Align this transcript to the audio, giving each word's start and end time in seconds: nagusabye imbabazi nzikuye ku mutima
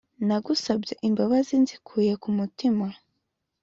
nagusabye 0.27 0.93
imbabazi 1.07 1.53
nzikuye 1.63 2.13
ku 2.21 2.29
mutima 2.37 2.85